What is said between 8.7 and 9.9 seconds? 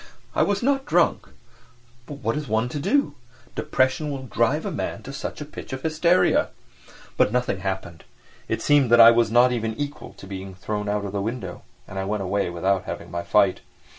that I was not even